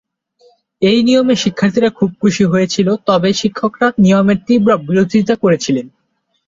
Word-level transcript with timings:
এই 0.81 0.99
নিয়মে 1.03 1.35
শিক্ষার্থীরা 1.35 1.89
খুব 1.89 2.09
খুশী 2.21 2.43
হয়েছিল, 2.45 2.87
তবে 3.07 3.29
শিক্ষকরা 3.33 3.87
নিয়মের 4.03 4.39
তীব্র 4.47 4.69
বিরোধিতা 4.87 5.35
করেছিলেন। 5.43 5.85